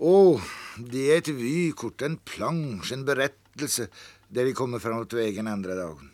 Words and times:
Åh, 0.00 0.40
det 0.78 1.12
är 1.12 1.18
ett 1.18 1.28
vykort, 1.28 2.02
en 2.02 2.16
plansch, 2.16 2.92
en 2.92 3.04
berättelse 3.04 3.88
där 4.28 4.44
de 4.44 4.52
kommer 4.52 4.78
framåt 4.78 5.12
vägen 5.12 5.46
andra 5.46 5.74
dagen. 5.74 6.10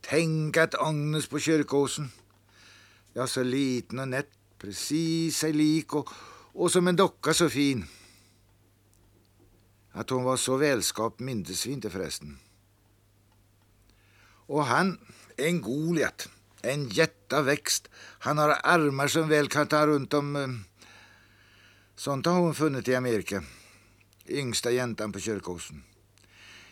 Tänk 0.00 0.56
att 0.56 0.74
Agnes 0.74 1.28
på 1.28 1.38
kyrkåsen, 1.38 2.10
ja 3.12 3.26
så 3.26 3.42
liten 3.42 3.98
och 3.98 4.08
nätt, 4.08 4.30
precis 4.58 5.36
sig 5.36 5.52
lik 5.52 5.94
och, 5.94 6.10
och 6.52 6.72
som 6.72 6.88
en 6.88 6.96
docka 6.96 7.34
så 7.34 7.48
fin. 7.48 7.84
Att 9.92 10.10
hon 10.10 10.24
var 10.24 10.36
så 10.36 10.56
välskapt 10.56 11.20
mindes 11.20 11.66
vi 11.66 11.72
inte 11.72 11.90
förresten. 11.90 12.38
Och 14.46 14.64
han, 14.64 14.98
en 15.36 15.60
Goliat, 15.62 16.28
en 16.62 16.88
jättaväxt. 16.88 17.88
Han 18.18 18.38
har 18.38 18.58
armar 18.62 19.08
som 19.08 19.28
väl 19.28 19.48
kan 19.48 19.66
ta 19.66 19.86
runt 19.86 20.14
om... 20.14 20.36
Eh, 20.36 20.48
Sånt 21.98 22.26
har 22.26 22.32
hon 22.32 22.54
funnit 22.54 22.88
i 22.88 22.94
Amerika. 22.94 23.44
Yngsta 24.26 24.70
jäntan 24.70 25.12
på 25.12 25.20
kyrkåsen. 25.20 25.82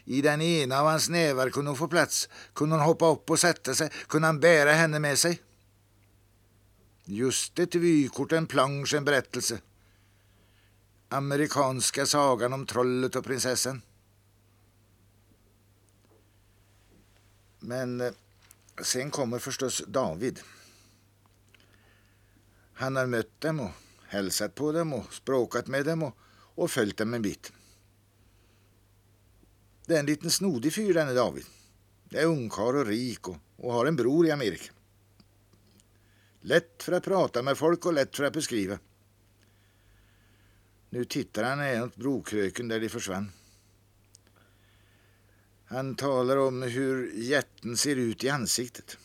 I 0.04 0.22
den 0.22 0.40
ena 0.40 0.80
av 0.80 0.86
hans 0.86 1.08
nävar 1.08 1.50
kunde 1.50 1.70
hon 1.70 1.78
få 1.78 1.88
plats. 1.88 2.28
Kunde 2.54 2.76
hon 2.76 2.84
hoppa 2.84 3.06
upp 3.06 3.30
och 3.30 3.38
sätta 3.38 3.74
sig. 3.74 3.90
Kunde 4.08 4.28
han 4.28 4.40
bära 4.40 4.72
henne 4.72 4.98
med 4.98 5.18
sig. 5.18 5.42
Just 7.04 7.58
ett 7.58 7.74
vykort, 7.74 8.32
en 8.32 8.46
plansch, 8.46 8.94
en 8.94 9.04
berättelse. 9.04 9.60
Amerikanska 11.08 12.06
sagan 12.06 12.52
om 12.52 12.66
trollet 12.66 13.16
och 13.16 13.24
prinsessan. 13.24 13.82
Men 17.58 18.00
eh, 18.00 18.12
sen 18.82 19.10
kommer 19.10 19.38
förstås 19.38 19.82
David. 19.86 20.40
Han 22.72 22.96
har 22.96 23.06
mött 23.06 23.40
dem 23.40 23.60
och 23.60 23.70
hälsat 24.08 24.54
på 24.54 24.72
dem 24.72 24.92
och 24.92 25.14
språkat 25.14 25.66
med 25.66 25.84
dem 25.84 26.02
och, 26.02 26.16
och 26.54 26.70
följt 26.70 26.96
dem 26.96 27.14
en 27.14 27.22
bit. 27.22 27.52
Det 29.86 29.94
är 29.94 30.00
en 30.00 30.06
liten 30.06 30.30
snodig 30.30 30.74
fyr 30.74 30.94
denne 30.94 31.12
David. 31.12 31.44
Det 32.04 32.18
är 32.18 32.26
ungkar 32.26 32.76
och 32.76 32.86
rik 32.86 33.28
och, 33.28 33.36
och 33.56 33.72
har 33.72 33.86
en 33.86 33.96
bror 33.96 34.26
i 34.26 34.30
Amerika. 34.30 34.72
Lätt 36.40 36.82
för 36.82 36.92
att 36.92 37.04
prata 37.04 37.42
med 37.42 37.58
folk 37.58 37.86
och 37.86 37.92
lätt 37.92 38.16
för 38.16 38.24
att 38.24 38.32
beskriva. 38.32 38.78
Nu 40.90 41.04
tittar 41.04 41.44
han 41.44 41.58
ner 41.58 41.90
brokröken 41.94 42.68
där 42.68 42.80
de 42.80 42.88
försvann. 42.88 43.32
Han 45.64 45.94
talar 45.94 46.36
om 46.36 46.62
hur 46.62 47.12
jätten 47.14 47.76
ser 47.76 47.96
ut 47.96 48.24
i 48.24 48.28
ansiktet. 48.28 48.98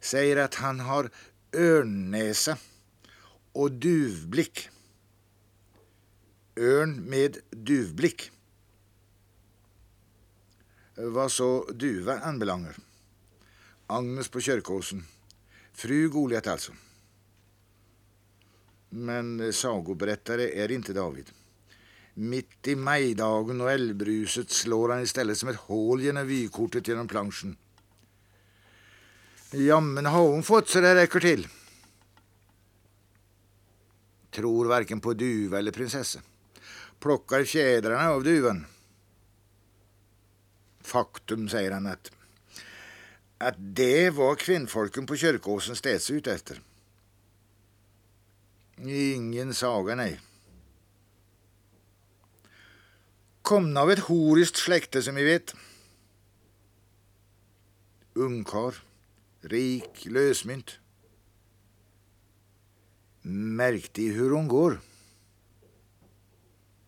Säger 0.00 0.36
att 0.36 0.54
han 0.54 0.80
har 0.80 1.10
örnnäsa 1.52 2.56
och 3.52 3.72
duvblick. 3.72 4.68
Örn 6.56 7.00
med 7.00 7.36
duvblick. 7.50 8.30
Vad 10.94 11.32
så 11.32 11.70
duva 11.72 12.18
anbelangar. 12.18 12.76
Agnes 13.86 14.28
på 14.28 14.40
kyrkåsen. 14.40 15.04
Fru 15.72 16.08
Goliat 16.08 16.46
alltså. 16.46 16.72
Men 18.88 19.52
sagoberättare 19.52 20.62
är 20.62 20.72
inte 20.72 20.92
David. 20.92 21.30
Mitt 22.14 22.68
i 22.68 22.76
majdagen 22.76 23.60
och 23.60 23.70
älvbruset 23.70 24.50
slår 24.50 24.88
han 24.88 25.02
istället 25.02 25.38
som 25.38 25.48
ett 25.48 25.56
hål 25.56 26.02
genom 26.02 26.26
vykortet 26.26 26.88
genom 26.88 27.08
planschen. 27.08 27.56
Ja, 29.50 29.80
men 29.80 30.06
har 30.06 30.28
hon 30.28 30.42
fått 30.42 30.68
så 30.68 30.80
det 30.80 30.94
räcker 30.94 31.20
till? 31.20 31.48
Tror 34.30 34.66
varken 34.66 35.00
på 35.00 35.14
duva 35.14 35.58
eller 35.58 35.72
prinsessa. 35.72 36.20
Plockar 36.98 37.44
fjädrarna 37.44 38.10
av 38.10 38.24
duvan. 38.24 38.66
Faktum, 40.80 41.48
säger 41.48 41.70
han, 41.70 41.86
att, 41.86 42.12
att 43.38 43.54
det 43.58 44.10
var 44.10 44.34
kvinnfolken 44.34 45.06
på 45.06 45.16
kyrkåsen 45.16 45.76
städs 45.76 46.10
ut 46.10 46.26
efter. 46.26 46.60
Ingen 48.76 49.54
saga, 49.54 49.94
nej. 49.94 50.20
Komna 53.42 53.80
av 53.80 53.90
ett 53.90 53.98
horiskt 53.98 54.56
släkte 54.56 55.02
som 55.02 55.14
vi 55.14 55.24
vet. 55.24 55.54
Ungkar, 58.14 58.74
rik, 59.40 60.06
lösmynt. 60.06 60.79
Märkte 63.22 64.02
hur 64.02 64.30
hon 64.30 64.48
går. 64.48 64.80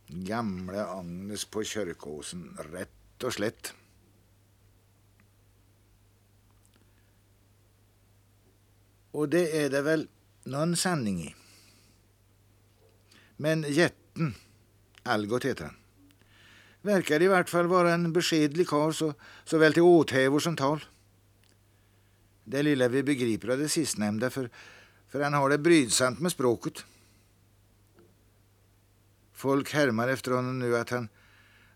Gamla 0.06 0.87
Agnes 0.87 1.44
på 1.44 1.65
kyrkåsen, 1.65 2.59
rätt 2.72 3.22
och 3.22 3.32
slätt. 3.32 3.75
Och 9.10 9.28
det 9.28 9.62
är 9.62 9.70
det 9.70 9.82
väl 9.82 10.09
någon 10.44 10.76
sanning 10.76 11.22
i. 11.22 11.34
Men 13.37 13.62
jätten, 13.62 14.34
Algot 15.03 15.44
heter 15.44 15.64
han, 15.64 15.76
verkar 16.82 17.22
i 17.22 17.28
vart 17.28 17.49
fall 17.49 17.66
vara 17.66 17.93
en 17.93 18.12
beskedlig 18.12 18.69
karl 18.69 18.93
så, 18.93 19.14
såväl 19.44 19.72
till 19.72 19.82
åthävor 19.82 20.41
som 20.41 20.56
tal. 20.56 20.84
Det 22.44 22.62
lilla 22.62 22.88
vi 22.88 23.03
begriper 23.03 23.49
av 23.49 23.59
det 23.59 23.69
sistnämnda, 23.69 24.31
för, 24.31 24.50
för 25.12 25.21
han 25.21 25.34
har 25.34 25.50
det 25.50 25.59
brydsamt 25.59 26.21
med 26.21 26.33
språket. 26.33 26.84
Folk 29.33 29.73
härmar 29.73 30.09
efter 30.09 30.31
honom 30.31 30.59
nu 30.59 30.77
att 30.77 30.91
han, 30.91 31.09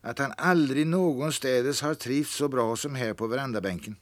att 0.00 0.18
han 0.18 0.32
aldrig 0.36 0.86
någonstädes 0.86 1.80
har 1.80 1.94
trivts 1.94 2.36
så 2.36 2.48
bra 2.48 2.76
som 2.76 2.94
här 2.94 3.14
på 3.14 3.26
verandabänken. 3.26 3.96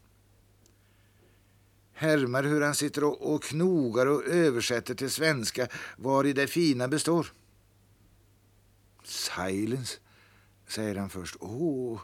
Härmar 1.92 2.42
hur 2.42 2.60
han 2.60 2.74
sitter 2.74 3.04
och, 3.04 3.34
och 3.34 3.42
knogar 3.42 4.06
och 4.06 4.24
översätter 4.24 4.94
till 4.94 5.10
svenska 5.10 5.68
var 5.96 6.24
i 6.24 6.32
det 6.32 6.46
fina 6.46 6.88
består. 6.88 7.32
Silence, 9.04 9.98
säger 10.68 10.96
han 10.96 11.10
först. 11.10 11.36
Oh, 11.40 12.00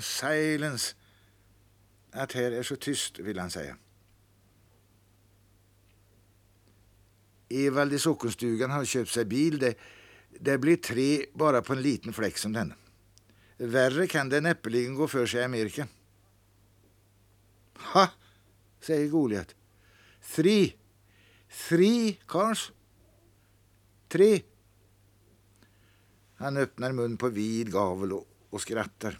silence. 0.00 0.94
Att 2.10 2.32
här 2.32 2.52
är 2.52 2.62
så 2.62 2.76
tyst, 2.76 3.18
vill 3.18 3.38
han 3.38 3.50
säga. 3.50 3.76
Evald 7.54 7.92
i 7.92 7.98
sockenstugan 7.98 8.70
har 8.70 8.84
köpt 8.84 9.10
sig 9.10 9.24
bil. 9.24 9.58
Det, 9.58 9.74
det 10.40 10.58
blir 10.58 10.76
tre 10.76 11.26
bara 11.34 11.62
på 11.62 11.72
en 11.72 11.82
liten 11.82 12.12
fläck 12.12 12.38
som 12.38 12.52
denna. 12.52 12.74
Värre 13.56 14.06
kan 14.06 14.28
det 14.28 14.40
näppeligen 14.40 14.94
gå 14.94 15.08
för 15.08 15.26
sig 15.26 15.40
i 15.40 15.44
Amerika. 15.44 15.86
Ha, 17.78 18.08
säger 18.80 19.08
Goliat. 19.08 19.54
Three. 20.34 20.74
Three 21.68 22.18
cars. 22.26 22.72
Tre. 24.08 24.42
Han 26.36 26.56
öppnar 26.56 26.92
mun 26.92 27.16
på 27.16 27.28
vid 27.28 27.72
gavel 27.72 28.12
och, 28.12 28.28
och 28.50 28.60
skrattar. 28.60 29.18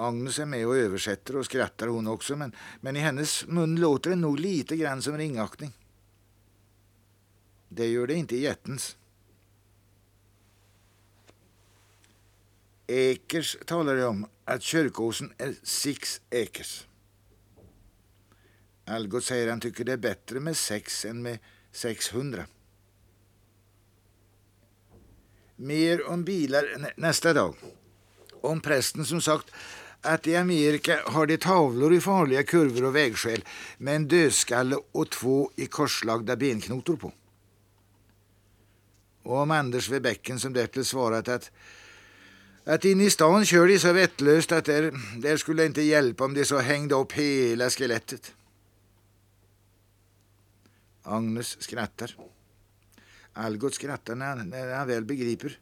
Agnes 0.00 0.38
är 0.38 0.46
med 0.46 0.66
och 0.66 0.76
översätter 0.76 1.36
och 1.36 1.44
skrattar 1.44 1.86
hon 1.86 2.06
också 2.06 2.36
men, 2.36 2.56
men 2.80 2.96
i 2.96 3.00
hennes 3.00 3.46
mun 3.46 3.80
låter 3.80 4.10
det 4.10 4.16
nog 4.16 4.40
lite 4.40 4.76
grann 4.76 5.02
som 5.02 5.18
ringaktning. 5.18 5.72
Det 7.68 7.86
gör 7.86 8.06
det 8.06 8.14
inte 8.14 8.36
i 8.36 8.40
jättens. 8.40 8.96
Ekers 12.86 13.56
talar 13.66 13.96
det 13.96 14.06
om 14.06 14.26
att 14.44 14.62
kyrkåsen 14.62 15.32
är 15.38 15.54
six 15.62 16.20
ekers. 16.30 16.86
Algot 18.84 19.24
säger 19.24 19.50
han 19.50 19.60
tycker 19.60 19.84
det 19.84 19.92
är 19.92 19.96
bättre 19.96 20.40
med 20.40 20.56
sex 20.56 21.04
än 21.04 21.22
med 21.22 21.38
600. 21.72 22.46
Mer 25.56 26.06
om 26.06 26.24
bilar 26.24 26.92
nästa 26.96 27.32
dag. 27.32 27.54
Om 28.40 28.60
prästen 28.60 29.04
som 29.04 29.20
sagt 29.20 29.50
att 30.02 30.26
i 30.26 30.36
Amerika 30.36 31.00
har 31.06 31.26
de 31.26 31.36
tavlor 31.36 31.94
i 31.94 32.00
farliga 32.00 32.42
kurvor 32.42 32.84
och 32.84 32.96
vägskäl 32.96 33.44
med 33.78 33.96
en 33.96 34.08
dödskalle 34.08 34.76
och 34.92 35.10
två 35.10 35.50
i 35.56 35.66
korslagda 35.66 36.36
benknotor 36.36 36.96
på. 36.96 37.12
Och 39.22 39.36
om 39.36 39.50
Anders 39.50 39.88
vid 39.88 40.02
bäcken 40.02 40.40
som 40.40 40.52
därtill 40.52 40.84
svarat 40.84 41.28
att 41.28 41.50
att 42.64 42.84
in 42.84 43.00
i 43.00 43.10
stan 43.10 43.44
kör 43.44 43.66
de 43.66 43.78
så 43.78 43.92
vettlöst 43.92 44.52
att 44.52 44.64
där, 44.64 44.92
där 45.16 45.36
skulle 45.36 45.62
det 45.62 45.66
inte 45.66 45.82
hjälpa 45.82 46.24
om 46.24 46.34
de 46.34 46.44
så 46.44 46.58
hängde 46.58 46.94
upp 46.94 47.12
hela 47.12 47.70
skelettet. 47.70 48.34
Agnes 51.02 51.62
skrattar. 51.62 52.16
Algot 53.32 53.74
skrattar 53.74 54.14
när 54.14 54.26
han, 54.26 54.48
när 54.48 54.74
han 54.74 54.88
väl 54.88 55.04
begriper. 55.04 55.58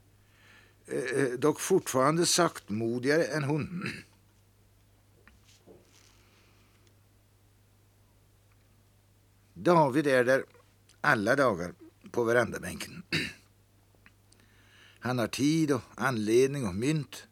Eh, 0.86 1.22
eh, 1.22 1.28
dock 1.38 1.60
fortfarande 1.60 2.26
saktmodigare 2.26 3.24
än 3.24 3.44
hon. 3.44 3.88
David 9.60 10.06
är 10.06 10.24
där 10.24 10.44
alla 11.00 11.36
dagar, 11.36 11.74
på 12.10 12.24
verandabänken. 12.24 13.02
Han 15.00 15.18
har 15.18 15.26
tid 15.26 15.72
och 15.72 15.82
anledning 15.94 16.66
och 16.66 16.74
mynt, 16.74 17.26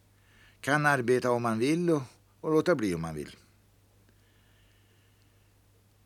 kan 0.61 0.85
arbeta 0.85 1.31
om 1.31 1.45
han 1.45 1.59
vill 1.59 1.89
och, 1.89 2.01
och 2.41 2.51
låta 2.51 2.75
bli 2.75 2.95
om 2.95 3.03
han 3.03 3.15
vill. 3.15 3.35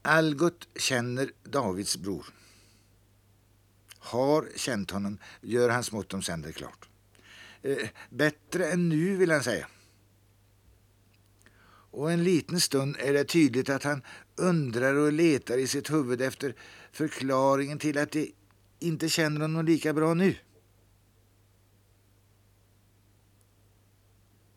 Algot 0.02 0.68
känner 0.76 1.32
Davids 1.44 1.98
bror. 1.98 2.26
Har 3.98 4.48
känt 4.56 4.92
honom, 4.92 5.18
gör 5.42 5.70
han 5.70 5.84
smått 5.84 6.14
om 6.14 6.22
sänder 6.22 6.52
klart. 6.52 6.90
Eh, 7.62 7.90
bättre 8.10 8.72
än 8.72 8.90
nu, 8.90 9.16
vill 9.16 9.32
han 9.32 9.44
säga. 9.44 9.68
Och 11.92 12.12
en 12.12 12.24
liten 12.24 12.60
stund 12.60 12.96
är 13.00 13.14
det 13.14 13.24
tydligt 13.24 13.70
att 13.70 13.84
han 13.84 14.02
undrar 14.36 14.96
och 14.96 15.14
letar 15.14 15.58
i 15.58 15.68
sitt 15.68 15.92
huvud 15.92 16.22
efter 16.22 16.56
förklaringen 16.92 17.80
till 17.80 17.98
att 17.98 18.12
de 18.12 18.34
inte 18.80 19.10
känner 19.10 19.42
honom 19.42 19.66
lika 19.66 19.94
bra 19.94 20.14
nu. 20.14 20.36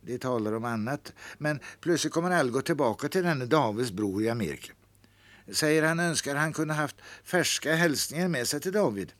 De 0.00 0.18
talar 0.18 0.52
om 0.52 0.64
annat, 0.64 1.12
men 1.38 1.60
plötsligt 1.80 2.12
kommer 2.12 2.30
Algot 2.30 2.66
tillbaka 2.66 3.08
till 3.08 3.22
denne 3.22 3.46
Davids 3.46 3.92
bror 3.92 4.22
i 4.22 4.28
Amerika. 4.28 4.72
Säger 5.52 5.82
han 5.82 6.00
önskar 6.00 6.36
han 6.36 6.52
kunde 6.52 6.74
haft 6.74 6.96
färska 7.24 7.74
hälsningar 7.74 8.28
med 8.28 8.48
sig 8.48 8.60
till 8.60 8.72
David. 8.72 9.12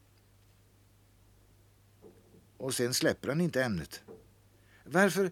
Och 2.57 2.75
sen 2.75 2.95
släpper 2.95 3.29
han 3.29 3.41
inte 3.41 3.65
ämnet. 3.65 4.03
Varför 4.85 5.31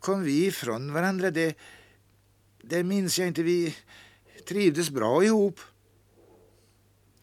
kom 0.00 0.22
vi 0.22 0.46
ifrån 0.46 0.92
varandra? 0.92 1.30
Det, 1.30 1.56
det 2.68 2.84
minns 2.84 3.18
jag 3.18 3.28
inte. 3.28 3.42
Vi 3.42 3.76
trivdes 4.48 4.90
bra 4.90 5.24
ihop. 5.24 5.60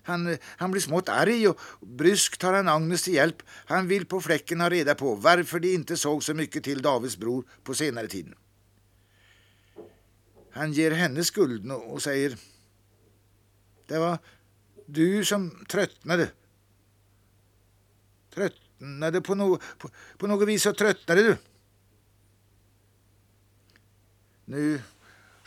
Han, 0.03 0.38
han 0.43 0.71
blir 0.71 0.81
smått 0.81 1.09
arg 1.09 1.47
och 1.47 1.59
bryskt 1.79 2.41
tar 2.41 2.53
han 2.53 2.67
Agnes 2.67 3.03
till 3.03 3.13
hjälp. 3.13 3.43
Han 3.47 3.88
vill 3.88 4.05
på 4.05 4.21
fläcken 4.21 4.61
ha 4.61 4.69
reda 4.69 4.95
på 4.95 5.15
varför 5.15 5.59
de 5.59 5.73
inte 5.73 5.97
såg 5.97 6.23
så 6.23 6.33
mycket 6.33 6.63
till 6.63 6.81
Davids 6.81 7.17
bror 7.17 7.45
på 7.63 7.73
senare 7.73 8.07
tid. 8.07 8.33
Han 10.51 10.73
ger 10.73 10.91
henne 10.91 11.23
skulden 11.23 11.71
och 11.71 12.01
säger 12.01 12.38
Det 13.88 13.97
var 13.99 14.17
du 14.85 15.25
som 15.25 15.65
tröttnade. 15.69 16.31
Tröttnade 18.33 19.21
på, 19.21 19.35
no, 19.35 19.59
på, 19.77 19.89
på 20.17 20.27
något 20.27 20.47
vis 20.47 20.63
så 20.63 20.73
tröttnade 20.73 21.23
du. 21.23 21.38
Nu 24.45 24.81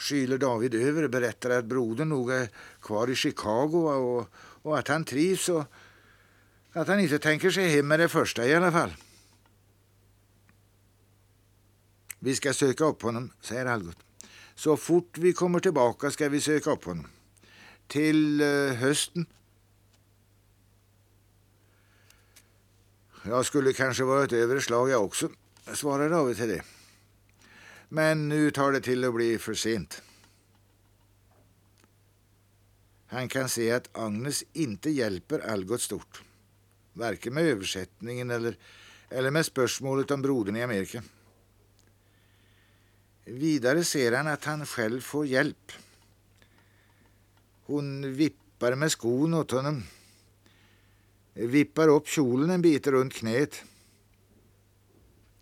skyler 0.05 0.39
David 0.39 0.75
över 0.75 1.03
och 1.03 1.11
berättar 1.11 1.51
att 1.51 1.65
brodern 1.65 2.09
nog 2.09 2.31
är 2.31 2.49
kvar 2.81 3.11
i 3.11 3.15
Chicago 3.15 3.89
och, 3.89 4.29
och 4.62 4.79
att 4.79 4.89
han 4.89 5.05
trivs 5.05 5.49
och 5.49 5.65
att 6.73 6.89
han 6.89 7.01
inte 7.01 7.19
tänker 7.19 7.51
sig 7.51 7.69
hem 7.69 7.89
med 7.89 8.01
det 8.01 8.09
första 8.09 8.47
i 8.47 8.55
alla 8.55 8.73
fall. 8.73 8.95
Vi 12.19 12.35
ska 12.35 12.53
söka 12.53 12.85
upp 12.85 13.03
honom, 13.03 13.31
säger 13.41 13.67
Algot. 13.67 13.97
Så 14.55 14.77
fort 14.77 15.19
vi 15.19 15.33
kommer 15.33 15.61
tillbaka 15.61 16.11
ska 16.11 16.29
vi 16.29 16.41
söka 16.41 16.71
upp 16.71 16.85
honom. 16.85 17.06
Till 17.87 18.41
eh, 18.41 18.75
hösten. 18.75 19.27
Jag 23.23 23.47
skulle 23.47 23.73
kanske 23.73 24.05
varit 24.05 24.33
över 24.33 24.61
slag 24.61 24.91
jag 24.91 25.05
också, 25.05 25.29
svarar 25.73 26.11
David 26.11 26.37
till 26.37 26.49
det. 26.49 26.62
Men 27.94 28.29
nu 28.29 28.50
tar 28.50 28.73
det 28.73 28.81
till 28.81 29.05
att 29.05 29.14
bli 29.14 29.38
för 29.38 29.55
sent. 29.55 30.02
Han 33.06 33.29
kan 33.29 33.49
se 33.49 33.70
att 33.70 33.96
Agnes 33.96 34.44
inte 34.52 34.91
hjälper 34.91 35.38
Algot 35.38 35.81
stort. 35.81 36.23
Varken 36.93 37.35
med 37.35 37.44
översättningen 37.44 38.31
eller, 38.31 38.58
eller 39.08 39.31
med 39.31 39.46
spörsmålet 39.46 40.11
om 40.11 40.23
brodern 40.23 40.56
i 40.56 40.62
Amerika. 40.62 41.02
Vidare 43.25 43.85
ser 43.85 44.12
han 44.12 44.26
att 44.26 44.44
han 44.44 44.67
själv 44.67 45.00
får 45.00 45.26
hjälp. 45.26 45.73
Hon 47.64 48.14
vippar 48.14 48.75
med 48.75 48.93
skon 48.93 49.35
åt 49.35 49.50
honom. 49.50 49.82
Vippar 51.35 51.88
upp 51.88 52.08
kjolen 52.08 52.50
en 52.50 52.62
bit 52.62 52.87
runt 52.87 53.14
knät. 53.14 53.64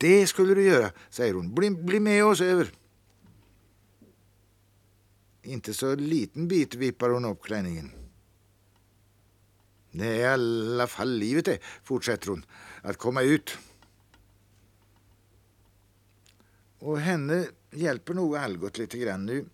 Det 0.02 0.26
skulle 0.26 0.54
du 0.54 0.64
göra, 0.64 0.92
säger 1.10 1.34
hon. 1.34 1.54
Bli, 1.54 1.70
bli 1.70 2.00
med 2.00 2.24
oss 2.24 2.40
över. 2.40 2.72
Inte 5.42 5.74
så 5.74 5.94
liten 5.94 6.48
bit 6.48 6.74
vippar 6.74 7.10
hon 7.10 7.24
upp 7.24 7.42
klänningen. 7.42 7.92
Det 9.90 10.06
är 10.06 10.14
i 10.14 10.24
alla 10.24 10.86
fall 10.86 11.10
livet 11.10 11.44
det, 11.44 11.58
fortsätter 11.84 12.28
hon, 12.28 12.44
att 12.82 12.96
komma 12.96 13.22
ut. 13.22 13.58
Och 16.78 17.00
henne 17.00 17.46
hjälper 17.70 18.14
nog 18.14 18.36
Algot 18.36 18.78
lite 18.78 18.98
grann 18.98 19.26
nu. 19.26 19.46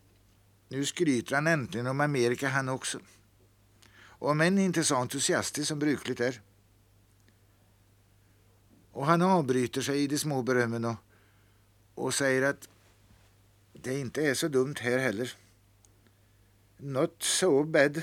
Nu 0.68 0.84
skryter 0.84 1.34
han 1.34 1.46
äntligen 1.46 1.86
om 1.86 2.00
Amerika 2.00 2.48
han 2.48 2.68
också. 2.68 2.98
Om 4.00 4.40
än 4.40 4.58
inte 4.58 4.84
så 4.84 4.96
entusiastisk 4.96 5.68
som 5.68 5.78
brukligt 5.78 6.20
är. 6.20 6.40
Och 8.98 9.06
han 9.06 9.22
avbryter 9.22 9.80
sig 9.80 10.02
i 10.02 10.06
de 10.06 10.18
små 10.18 10.42
berömmen 10.42 10.84
och, 10.84 10.96
och 11.94 12.14
säger 12.14 12.42
att 12.42 12.68
det 13.72 13.98
inte 13.98 14.26
är 14.26 14.34
så 14.34 14.48
dumt 14.48 14.74
här 14.80 14.98
heller. 14.98 15.32
Not 16.76 17.22
so 17.22 17.64
bad. 17.64 18.02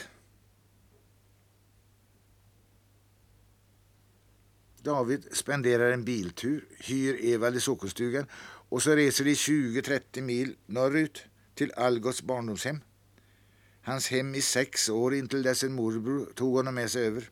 David 4.81 5.27
spenderar 5.31 5.91
en 5.91 6.03
biltur, 6.03 6.65
hyr 6.79 7.33
Evald 7.33 7.55
i 7.55 7.59
sockerstugan 7.59 8.25
och 8.69 8.83
så 8.83 8.95
reser 8.95 9.25
de 9.25 9.33
20-30 9.33 10.21
mil 10.21 10.55
norrut 10.65 11.23
till 11.55 11.71
Algots 11.71 12.23
barndomshem. 12.23 12.79
Hans 13.81 14.07
hem 14.07 14.35
i 14.35 14.41
sex 14.41 14.89
år 14.89 15.15
intill 15.15 15.43
dess 15.43 15.63
en 15.63 15.73
morbror 15.73 16.31
tog 16.35 16.55
honom 16.55 16.75
med 16.75 16.91
sig 16.91 17.07
över. 17.07 17.29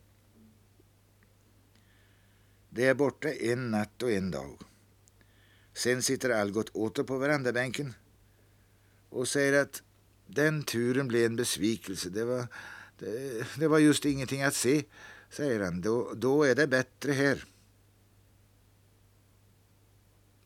Det 2.74 2.86
är 2.86 2.94
borta 2.94 3.32
en 3.32 3.70
natt 3.70 4.02
och 4.02 4.12
en 4.12 4.30
dag. 4.30 4.62
Sen 5.74 6.02
sitter 6.02 6.30
Algot 6.30 6.68
åter 6.68 7.02
på 7.02 7.18
verandabänken 7.18 7.94
och 9.08 9.28
säger 9.28 9.62
att 9.62 9.82
den 10.26 10.62
turen 10.62 11.08
blev 11.08 11.26
en 11.26 11.36
besvikelse. 11.36 12.10
Det 12.10 12.24
var, 12.24 12.46
det, 12.98 13.46
det 13.58 13.68
var 13.68 13.78
just 13.78 14.04
ingenting 14.04 14.42
att 14.42 14.54
se, 14.54 14.84
säger 15.30 15.60
han. 15.60 15.80
Då, 15.80 16.12
då 16.16 16.42
är 16.42 16.54
det 16.54 16.66
bättre 16.66 17.12
här. 17.12 17.44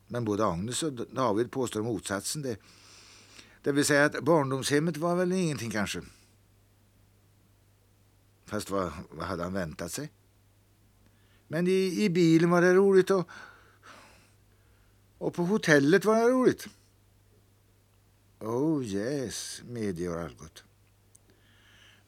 Men 0.07 0.25
både 0.25 0.45
Agnes 0.45 0.83
och 0.83 0.93
David 0.93 1.51
påstår 1.51 1.83
motsatsen. 1.83 2.41
Det, 2.41 2.57
det 3.61 3.71
vill 3.71 3.85
säga 3.85 4.05
att 4.05 4.23
barndomshemmet 4.23 4.97
var 4.97 5.15
väl 5.15 5.31
ingenting 5.31 5.71
kanske. 5.71 6.01
Fast 8.45 8.69
vad, 8.69 8.91
vad 9.11 9.27
hade 9.27 9.43
han 9.43 9.53
väntat 9.53 9.91
sig? 9.91 10.11
Men 11.51 11.67
i, 11.67 12.03
i 12.03 12.09
bilen 12.09 12.49
var 12.49 12.61
det 12.61 12.73
roligt 12.73 13.09
och, 13.09 13.29
och 15.17 15.33
på 15.33 15.43
hotellet 15.43 16.05
var 16.05 16.15
det 16.15 16.29
roligt. 16.29 16.67
Oh 18.39 18.85
yes, 18.85 19.61
medger 19.65 20.11
Algot. 20.11 20.63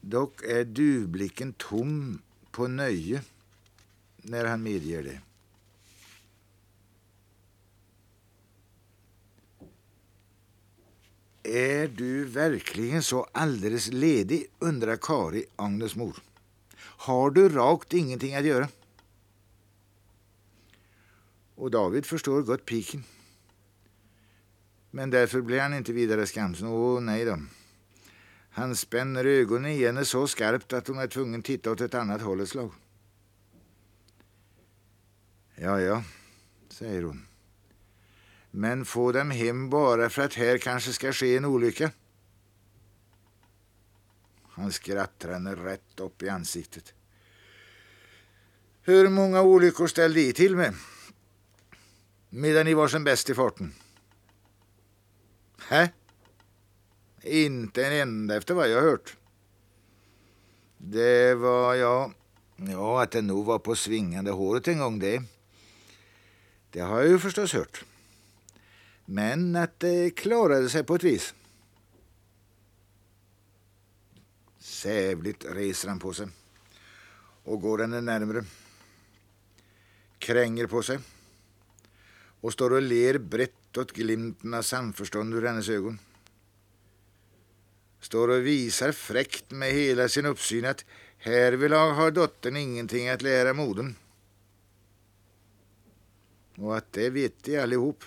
Dock 0.00 0.42
är 0.42 0.64
duvblicken 0.64 1.52
tom 1.52 2.22
på 2.50 2.68
nöje 2.68 3.22
när 4.16 4.44
han 4.44 4.62
medger 4.62 5.02
det. 5.02 5.20
Är 11.42 11.88
du 11.88 12.24
verkligen 12.24 13.02
så 13.02 13.26
alldeles 13.32 13.88
ledig, 13.88 14.46
undrar 14.58 14.96
Kari, 14.96 15.44
Agnes 15.56 15.96
mor. 15.96 16.16
Har 16.78 17.30
du 17.30 17.48
rakt 17.48 17.92
ingenting 17.92 18.34
att 18.34 18.44
göra? 18.44 18.68
Och 21.62 21.70
David 21.70 22.06
förstår 22.06 22.42
gott 22.42 22.64
piken. 22.64 23.04
Men 24.90 25.10
därför 25.10 25.40
blir 25.40 25.60
han 25.60 25.74
inte 25.74 25.92
vidare 25.92 26.26
skamsen. 26.26 26.68
Åh, 26.68 27.00
nej 27.00 27.24
då. 27.24 27.38
Han 28.50 28.76
spänner 28.76 29.24
ögonen 29.24 29.70
i 29.70 29.86
henne 29.86 30.04
så 30.04 30.26
skarpt 30.26 30.72
att 30.72 30.88
hon 30.88 30.98
är 30.98 31.06
tvungen 31.06 31.40
att 31.40 31.46
titta 31.46 31.70
åt 31.70 31.80
ett 31.80 31.94
annat 31.94 32.22
håll 32.22 32.40
ett 32.40 32.48
slag. 32.48 32.72
Ja, 35.54 35.80
ja, 35.80 36.04
säger 36.68 37.02
hon. 37.02 37.26
Men 38.50 38.84
få 38.84 39.12
dem 39.12 39.30
hem 39.30 39.70
bara 39.70 40.10
för 40.10 40.22
att 40.22 40.34
här 40.34 40.58
kanske 40.58 40.92
ska 40.92 41.12
ske 41.12 41.36
en 41.36 41.44
olycka. 41.44 41.90
Han 44.48 44.72
skrattar 44.72 45.32
henne 45.32 45.54
rätt 45.54 46.00
upp 46.00 46.22
i 46.22 46.28
ansiktet. 46.28 46.94
Hur 48.82 49.08
många 49.08 49.42
olyckor 49.42 49.86
ställde 49.86 50.20
I 50.20 50.32
till 50.32 50.56
med? 50.56 50.74
Medan 52.34 52.66
ni 52.66 52.74
var 52.74 52.88
som 52.88 53.04
bäst 53.04 53.30
i 53.30 53.34
farten? 53.34 53.74
Hä? 55.58 55.90
Inte 57.22 57.86
en 57.86 57.92
enda 57.92 58.36
efter 58.36 58.54
vad 58.54 58.70
jag 58.70 58.82
hört. 58.82 59.16
Det 60.78 61.34
var 61.34 61.74
jag. 61.74 62.12
Ja, 62.56 63.02
att 63.02 63.10
det 63.10 63.22
nog 63.22 63.46
var 63.46 63.58
på 63.58 63.76
svingande 63.76 64.30
håret 64.30 64.68
en 64.68 64.78
gång 64.78 64.98
det. 64.98 65.22
Det 66.70 66.80
har 66.80 67.00
jag 67.00 67.08
ju 67.08 67.18
förstås 67.18 67.52
hört. 67.52 67.84
Men 69.04 69.56
att 69.56 69.80
det 69.80 70.10
klarade 70.10 70.68
sig 70.68 70.84
på 70.84 70.94
ett 70.94 71.04
vis. 71.04 71.34
Sävligt 74.58 75.44
reser 75.44 75.88
han 75.88 75.98
på 75.98 76.12
sig 76.12 76.28
och 77.44 77.60
går 77.60 77.78
henne 77.78 78.00
närmre. 78.00 78.44
Kränger 80.18 80.66
på 80.66 80.82
sig 80.82 80.98
och 82.42 82.52
står 82.52 82.72
och 82.72 82.82
ler 82.82 83.18
brett 83.18 83.76
åt 83.76 83.92
glimten 83.92 84.54
av 84.54 84.62
samförstånd 84.62 85.34
ur 85.34 85.42
hennes 85.42 85.68
ögon. 85.68 85.98
Står 88.00 88.28
och 88.28 88.46
visar 88.46 88.92
fräckt 88.92 89.50
med 89.50 89.72
hela 89.72 90.08
sin 90.08 90.26
uppsyn 90.26 90.64
att 90.64 90.84
härvidlag 91.18 91.92
har 91.92 92.10
dottern 92.10 92.56
ingenting 92.56 93.08
att 93.08 93.22
lära 93.22 93.54
modern. 93.54 93.94
Och 96.56 96.76
att 96.76 96.92
det 96.92 97.10
vet 97.10 97.42
de 97.42 97.58
allihop. 97.58 98.04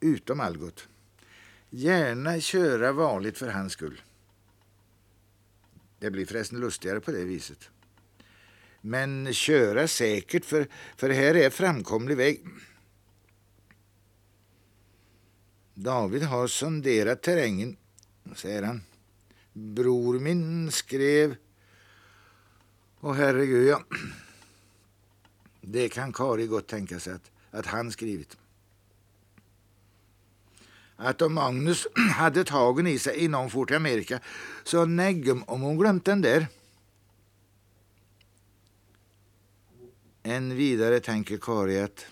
Utom 0.00 0.40
Algot. 0.40 0.88
Gärna 1.70 2.40
köra 2.40 2.92
vanligt 2.92 3.38
för 3.38 3.48
hans 3.48 3.72
skull. 3.72 4.02
Det 5.98 6.10
blir 6.10 6.26
förresten 6.26 6.60
lustigare 6.60 7.00
på 7.00 7.12
det 7.12 7.24
viset. 7.24 7.70
Men 8.86 9.32
köra 9.32 9.88
säkert, 9.88 10.44
för, 10.44 10.68
för 10.96 11.10
här 11.10 11.34
är 11.34 11.50
framkomlig 11.50 12.16
väg. 12.16 12.44
David 15.74 16.22
har 16.22 16.46
sonderat 16.46 17.22
terrängen, 17.22 17.76
säger 18.34 18.62
han. 18.62 18.82
Bror 19.52 20.18
min 20.18 20.72
skrev... 20.72 21.36
Och 23.00 23.14
herregud, 23.14 23.68
ja. 23.68 23.82
Det 25.60 25.88
kan 25.88 26.12
Kari 26.12 26.46
gott 26.46 26.66
tänka 26.66 27.00
sig 27.00 27.12
att, 27.12 27.30
att 27.50 27.66
han 27.66 27.92
skrivit. 27.92 28.36
Att 30.96 31.22
om 31.22 31.34
Magnus 31.34 31.86
hade 32.14 32.44
tagen 32.44 32.86
i 32.86 32.98
sig 32.98 33.24
innan 33.24 33.40
hon 33.40 33.50
for 33.50 33.66
till 33.66 33.76
Amerika 33.76 34.20
så 34.64 34.84
neggum 34.84 35.42
om 35.46 35.60
hon 35.60 35.78
glömt 35.78 36.04
den 36.04 36.20
där. 36.20 36.46
Än 40.34 40.56
vidare 40.56 41.00
tänker 41.00 41.38
Kari 41.38 41.80
att 41.80 42.06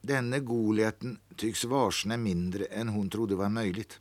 denne 0.00 0.38
Goliaten 0.38 1.18
tycks 1.36 1.64
varsna 1.64 2.16
mindre 2.16 2.64
än 2.64 2.88
hon 2.88 3.10
trodde 3.10 3.34
var 3.34 3.48
möjligt. 3.48 4.00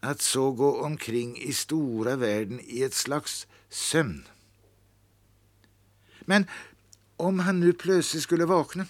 Att 0.00 0.20
så 0.20 0.52
gå 0.52 0.80
omkring 0.80 1.38
i 1.38 1.52
stora 1.52 2.16
världen 2.16 2.60
i 2.62 2.82
ett 2.82 2.94
slags 2.94 3.46
sömn. 3.68 4.24
Men 6.20 6.46
om 7.16 7.38
han 7.38 7.60
nu 7.60 7.72
plötsligt 7.72 8.22
skulle 8.22 8.44
vakna? 8.44 8.86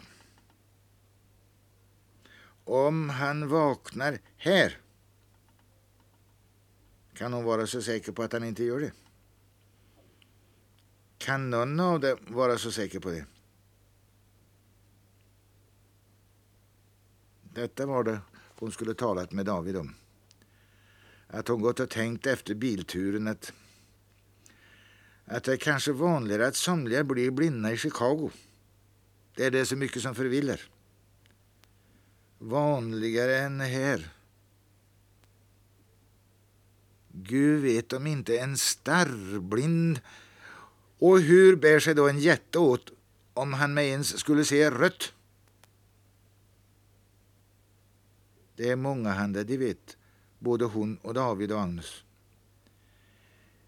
Om 2.65 3.11
han 3.11 3.49
vaknar 3.49 4.19
här 4.37 4.79
kan 7.15 7.33
hon 7.33 7.45
vara 7.45 7.67
så 7.67 7.83
säker 7.83 8.13
på 8.13 8.23
att 8.23 8.33
han 8.33 8.45
inte 8.45 8.65
gör 8.65 8.81
det. 8.81 8.93
Kan 11.27 11.51
någon 11.51 11.81
av 11.81 12.01
dem 12.01 12.19
vara 12.29 12.59
så 12.59 12.73
säker 12.73 13.01
på 13.01 13.11
det? 13.11 13.25
Detta 17.43 17.87
var 17.87 18.05
det 18.05 18.21
hon 18.59 18.73
skulle 18.73 18.95
talat 18.95 19.33
med 19.33 19.47
David 19.47 19.77
om. 19.77 19.95
Att 21.27 21.49
hon 21.49 21.61
gått 21.61 21.81
och 21.81 21.91
tänkt 21.91 22.27
efter 22.27 22.55
bilturen 22.55 23.29
att, 23.29 23.53
att 25.25 25.45
det 25.45 25.53
är 25.53 25.57
kanske 25.57 25.93
vanligare 25.93 26.47
att 26.47 26.57
somliga 26.57 27.05
blir 27.05 27.31
blinda 27.31 27.73
i 27.73 27.77
Chicago. 27.77 28.31
Det 29.35 29.45
är 29.45 29.51
det 29.51 29.67
så 29.67 29.77
mycket 29.77 30.03
som 30.03 30.15
förvillar. 30.15 30.61
Vanligare 32.39 33.39
än 33.39 33.61
här. 33.61 34.13
Gud 37.09 37.63
vet 37.63 37.93
om 37.93 38.07
inte 38.07 38.39
en 38.39 38.57
starrblind 38.57 40.01
och 40.99 41.21
hur 41.21 41.57
bär 41.57 41.81
sig 41.81 41.95
då 41.95 42.09
en 42.09 42.19
jätte 42.19 42.59
åt 42.59 42.93
om 43.35 43.53
han 43.53 43.75
med 43.75 43.85
ens 43.85 44.19
skulle 44.19 44.45
se 44.45 44.71
rött? 44.71 45.13
Det 48.57 48.71
är 48.71 48.77
många 48.77 49.13
handa, 49.13 49.45
de 49.45 49.57
vet, 49.57 49.97
både 50.39 50.65
hon 50.65 50.97
och 50.97 51.15
David 51.15 51.53
och 51.53 51.61
Agnes. 51.61 52.05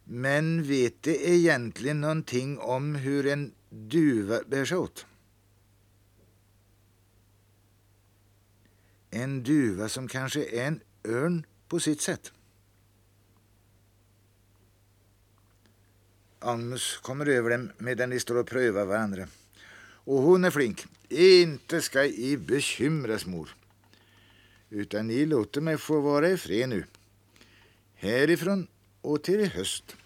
Men 0.05 0.63
vet 0.63 1.03
de 1.03 1.35
egentligen 1.35 2.01
någonting 2.01 2.59
om 2.59 2.95
hur 2.95 3.27
en 3.27 3.53
duva 3.71 4.41
bär 4.47 4.65
sig 4.65 4.77
åt? 4.77 5.07
En 9.11 9.43
duva 9.43 9.89
som 9.89 10.09
kanske 10.09 10.45
är 10.45 10.67
en 10.67 10.81
örn 11.05 11.47
på 11.69 11.81
sitt 11.81 12.01
sätt. 12.01 12.33
Agnes 16.41 16.97
kommer 16.97 17.27
över 17.27 17.51
dem 17.51 17.71
medan 17.79 18.11
de 18.11 18.21
står 18.21 18.35
och 18.35 18.47
prövar 18.47 18.85
varandra. 18.85 19.29
Och 19.81 20.23
hon 20.23 20.45
är 20.45 20.51
flink. 20.51 20.87
Inte 21.09 21.83
ska 21.83 22.05
i 22.05 22.37
bekymras, 22.37 23.27
mor. 23.27 23.57
Utan 24.71 25.07
ni 25.07 25.27
låter 25.27 25.61
mig 25.61 25.79
få 25.79 26.01
vara 26.01 26.29
i 26.29 26.37
fred 26.37 26.69
nu. 26.69 26.85
Härifrån 27.95 28.67
och 29.01 29.23
till 29.23 29.41
i 29.41 29.47
höst. 29.47 29.97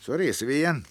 Så 0.00 0.18
reser 0.18 0.46
vi 0.46 0.54
igen. 0.54 0.86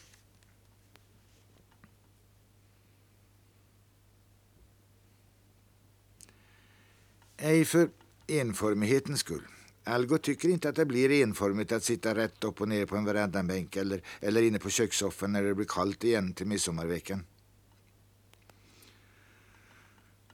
Ej 7.37 7.65
för 7.65 7.89
enformighetens 8.27 9.19
skull. 9.19 9.47
Algot 9.83 10.23
tycker 10.23 10.49
inte 10.49 10.69
att 10.69 10.75
det 10.75 10.85
blir 10.85 11.11
enformigt 11.11 11.71
att 11.71 11.83
sitta 11.83 12.15
rätt 12.15 12.43
upp 12.43 12.61
och 12.61 12.67
ner 12.67 12.85
på 12.85 12.95
en 12.95 13.05
verandanbänk 13.05 13.75
eller, 13.75 14.01
eller 14.19 14.41
inne 14.41 14.59
på 14.59 14.69
kökssoffan 14.69 15.31
när 15.31 15.43
det 15.43 15.55
blir 15.55 15.65
kallt 15.65 16.03
igen 16.03 16.33
till 16.33 16.47
midsommarveckan. 16.47 17.25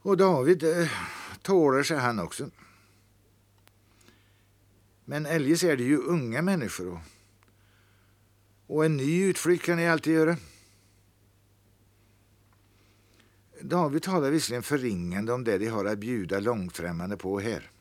Och 0.02 0.18
David 0.18 0.64
eh, 0.64 0.90
tålar 1.42 1.84
sig 1.84 1.98
han 1.98 2.20
också. 2.20 2.50
Men 5.06 5.26
eljest 5.26 5.64
är 5.64 5.78
det 5.78 5.84
ju 5.84 5.98
unga 5.98 6.42
människor 6.42 6.88
och, 6.94 7.00
och 8.68 8.86
en 8.86 8.98
ny 8.98 9.24
utflykt 9.24 9.66
kan 9.66 9.78
ni 9.78 9.88
alltid 9.88 10.14
göra. 10.14 10.38
David 13.62 14.04
talar 14.04 14.32
visserligen 14.32 14.64
förringande 14.64 15.34
om 15.34 15.44
det 15.44 15.58
de 15.58 15.68
har 15.68 15.86
att 15.86 16.00
bjuda 16.00 16.40
långfrämmande 16.40 17.18
på 17.18 17.40
här. 17.40 17.72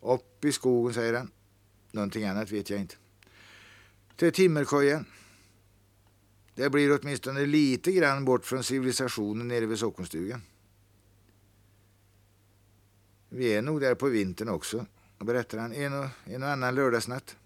Upp 0.00 0.44
i 0.44 0.52
skogen, 0.52 0.94
säger 0.94 1.14
han. 1.14 1.30
Någonting 1.92 2.24
annat 2.24 2.50
vet 2.50 2.70
jag 2.70 2.80
inte. 2.80 2.94
Till 4.16 4.32
timmerkojan. 4.32 5.06
Det 6.54 6.70
blir 6.70 6.98
åtminstone 7.00 7.46
lite 7.46 7.92
grann 7.92 8.24
bort 8.24 8.46
från 8.46 8.64
civilisationen 8.64 9.48
nere 9.48 9.66
vid 9.66 9.78
sockenstugan. 9.78 10.42
Vi 13.28 13.54
är 13.54 13.62
nog 13.62 13.80
där 13.80 13.94
på 13.94 14.08
vintern 14.08 14.48
också, 14.48 14.86
berättar 15.18 15.58
han, 15.58 15.72
en 15.72 15.92
och, 15.92 16.06
en 16.24 16.42
och 16.42 16.48
annan 16.48 16.74
lördagsnatt. 16.74 17.36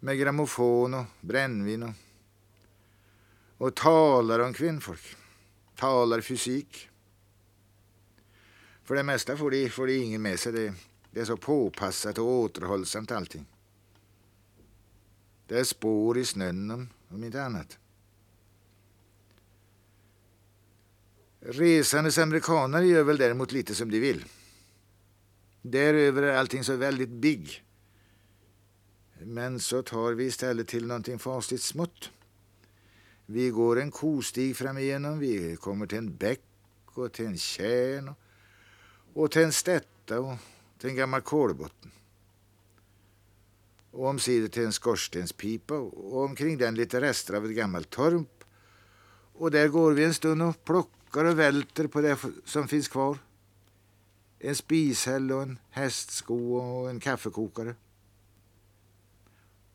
Med 0.00 0.18
grammofon 0.18 0.94
och 0.94 1.04
brännvin 1.20 1.82
och, 1.82 1.92
och 3.58 3.74
talar 3.74 4.38
om 4.38 4.54
kvinnfolk. 4.54 5.16
Talar 5.76 6.20
fysik. 6.20 6.88
För 8.84 8.94
det 8.94 9.02
mesta 9.02 9.36
får 9.36 9.50
de, 9.50 9.70
får 9.70 9.86
de 9.86 9.96
ingen 9.96 10.22
med 10.22 10.40
sig. 10.40 10.52
Det, 10.52 10.74
det 11.16 11.22
är 11.22 11.24
så 11.24 11.36
påpassat 11.36 12.18
och 12.18 12.26
återhållsamt 12.26 13.10
allting. 13.10 13.46
Det 15.46 15.58
är 15.58 15.64
spår 15.64 16.18
i 16.18 16.24
snön 16.24 16.70
om, 17.08 17.24
inte 17.24 17.42
annat. 17.42 17.78
Resandes 21.40 22.18
amerikaner 22.18 22.82
gör 22.82 23.02
väl 23.02 23.16
däremot 23.16 23.52
lite 23.52 23.74
som 23.74 23.90
de 23.90 24.00
vill. 24.00 24.24
Däröver 25.62 26.22
är 26.22 26.36
allting 26.36 26.64
så 26.64 26.76
väldigt 26.76 27.08
big. 27.08 27.64
Men 29.18 29.60
så 29.60 29.82
tar 29.82 30.12
vi 30.12 30.24
istället 30.24 30.68
till 30.68 30.86
någonting 30.86 31.18
fasligt 31.18 31.62
smått. 31.62 32.10
Vi 33.26 33.50
går 33.50 33.80
en 33.80 33.90
kostig 33.90 34.56
fram 34.56 34.78
igenom, 34.78 35.18
vi 35.18 35.56
kommer 35.56 35.86
till 35.86 35.98
en 35.98 36.16
bäck 36.16 36.42
och 36.84 37.12
till 37.12 37.26
en 37.26 37.38
kärn 37.38 38.08
och, 38.08 38.16
och 39.22 39.30
till 39.30 39.42
en 39.42 39.52
stätta 39.52 40.20
och 40.20 40.36
till 40.78 40.90
en 40.90 40.96
gammal 40.96 41.20
kolbotten. 41.20 41.90
Och 43.90 44.06
omsider 44.06 44.48
till 44.48 44.64
en 44.64 44.72
skorstenspipa 44.72 45.74
och 45.74 46.24
omkring 46.24 46.58
den 46.58 46.74
lite 46.74 47.00
rester 47.00 47.34
av 47.34 47.44
ett 47.44 47.56
gammalt 47.56 47.90
torp. 47.90 48.44
Och 49.32 49.50
där 49.50 49.68
går 49.68 49.92
vi 49.92 50.04
en 50.04 50.14
stund 50.14 50.42
och 50.42 50.64
plockar 50.64 51.24
och 51.24 51.38
välter 51.38 51.86
på 51.86 52.00
det 52.00 52.18
som 52.44 52.68
finns 52.68 52.88
kvar. 52.88 53.18
En 54.38 54.56
spishäll 54.56 55.32
och 55.32 55.42
en 55.42 55.58
hästsko 55.70 56.56
och 56.56 56.90
en 56.90 57.00
kaffekokare. 57.00 57.74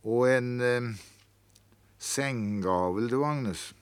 Och 0.01 0.29
en 0.29 0.61
eh, 0.61 0.95
sänggavel 1.97 3.07
du 3.07 3.25
Agnes. 3.25 3.73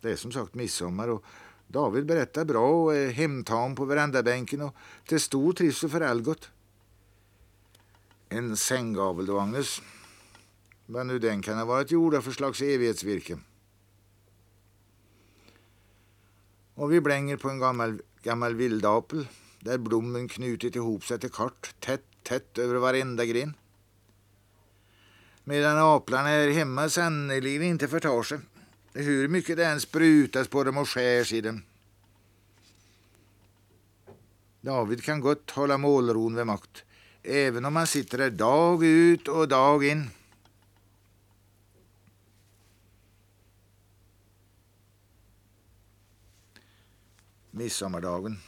Det 0.00 0.10
är 0.10 0.16
som 0.16 0.32
sagt 0.32 0.54
midsommar 0.54 1.08
och 1.08 1.24
David 1.72 2.06
berättar 2.06 2.44
bra 2.44 2.84
och 2.84 2.96
är 2.96 3.10
hemtam 3.10 3.74
på 3.74 3.84
verandabänken 3.84 4.60
och 4.60 4.74
till 5.06 5.20
stor 5.20 5.52
trivsel 5.52 5.90
för 5.90 6.00
Algot. 6.00 6.50
En 8.28 8.56
sänggavel 8.56 9.26
då, 9.26 9.38
Agnes. 9.38 9.82
Vad 10.86 11.06
nu 11.06 11.18
den 11.18 11.42
kan 11.42 11.58
ha 11.58 11.64
varit 11.64 11.90
gjorda 11.90 12.22
för 12.22 12.30
slags 12.30 12.62
evighetsvirke. 12.62 13.38
Och 16.74 16.92
vi 16.92 17.00
blänger 17.00 17.36
på 17.36 17.50
en 17.50 17.58
gammal, 17.58 18.00
gammal 18.22 18.54
vildapel 18.54 19.26
där 19.60 19.78
blommen 19.78 20.28
knutit 20.28 20.76
ihop 20.76 21.04
sig 21.04 21.18
till 21.18 21.30
kort, 21.30 21.74
tätt, 21.80 22.04
tätt 22.22 22.58
över 22.58 22.74
varenda 22.74 23.24
gren. 23.24 23.54
Medan 25.44 25.78
aplarna 25.78 26.28
här 26.28 26.50
hemma 26.50 26.88
sannerligen 26.88 27.62
inte 27.62 27.88
förtar 27.88 28.22
sig 28.22 28.38
hur 28.92 29.28
mycket 29.28 29.56
det 29.56 29.66
än 29.66 29.80
sprutas 29.80 30.48
på 30.48 30.64
dem 30.64 30.78
och 30.78 30.88
skärs 30.88 31.32
i 31.32 31.40
dem. 31.40 31.62
David 34.60 35.04
kan 35.04 35.20
gott 35.20 35.50
hålla 35.50 35.78
målron 35.78 36.34
vid 36.34 36.46
makt, 36.46 36.84
även 37.22 37.64
om 37.64 37.76
han 37.76 37.86
sitter 37.86 38.18
där 38.18 38.30
dag 38.30 38.84
ut 38.84 39.28
och 39.28 39.48
dag 39.48 39.84
in. 39.84 40.10
Midsommardagen. 47.50 48.38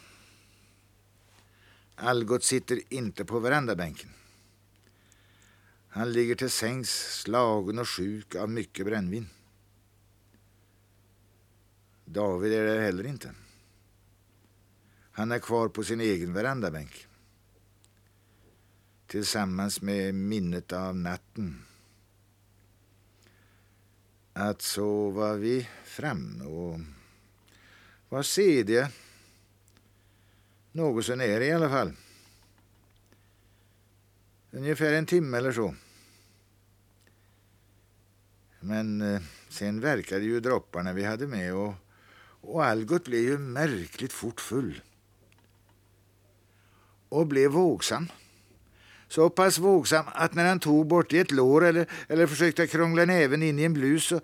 Algot 1.95 2.45
sitter 2.45 2.81
inte 2.89 3.25
på 3.25 3.39
verandabänken. 3.39 4.11
Han 5.89 6.13
ligger 6.13 6.35
till 6.35 6.51
sängs 6.51 6.91
slagen 7.23 7.79
och 7.79 7.89
sjuk 7.89 8.35
av 8.35 8.51
mycket 8.51 8.87
brännvin. 8.87 9.29
David 12.05 12.53
är 12.53 12.67
där 12.67 12.81
heller 12.81 13.07
inte. 13.07 13.35
Han 15.11 15.33
är 15.33 15.39
kvar 15.39 15.69
på 15.69 15.85
sin 15.85 16.01
egen 16.01 16.33
verandabänk. 16.33 17.07
Tillsammans 19.07 19.81
med 19.81 20.15
minnet 20.15 20.73
av 20.73 20.97
natten. 20.97 21.65
Att 24.33 24.63
så 24.63 25.11
var 25.11 25.35
vi 25.35 25.69
framme 25.85 26.45
och 26.45 26.81
var 28.09 28.23
sediga. 28.23 28.91
Något 30.73 31.05
så 31.05 31.15
när 31.15 31.41
i 31.41 31.53
alla 31.53 31.71
fall. 31.71 31.93
Ungefär 34.51 34.93
en 34.93 35.07
timme 35.07 35.39
eller 35.39 35.53
så. 35.53 35.75
Men 38.61 39.01
eh, 39.01 39.23
sen 39.49 39.81
verkade 39.81 40.25
ju 40.25 40.41
dropparna 40.41 40.93
vi 40.93 41.05
hade 41.05 41.27
med 41.27 41.55
och 41.55 41.75
och 42.47 42.65
Algot 42.65 43.05
blev 43.05 43.21
ju 43.21 43.39
märkligt 43.39 44.13
fort 44.13 44.41
full. 44.41 44.83
Och 47.09 47.27
blev 47.27 47.51
vågsam. 47.51 48.09
Så 49.09 49.31
pass 49.31 49.59
vågsam 49.59 50.05
att 50.07 50.35
när 50.35 50.49
han 50.49 50.61
tog 50.61 50.87
bort 50.87 51.13
i 51.13 51.19
ett 51.19 51.31
lår 51.31 51.65
eller, 51.65 51.87
eller 52.09 52.27
försökte 52.27 52.67
krångla 52.67 53.05
näven 53.05 53.43
in 53.43 53.59
i 53.59 53.63
en 53.63 53.75
blus 53.75 54.05
så, 54.05 54.21